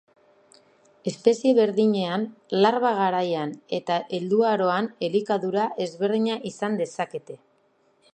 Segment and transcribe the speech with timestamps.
[1.09, 2.23] Espezie berdinean
[2.65, 7.37] larba garaian eta helduaroan elikadura ezberdina izan dezakete.